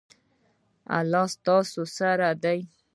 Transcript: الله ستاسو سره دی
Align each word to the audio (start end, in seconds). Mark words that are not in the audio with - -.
الله 0.99 1.25
ستاسو 1.35 1.81
سره 1.97 2.29
دی 2.43 2.59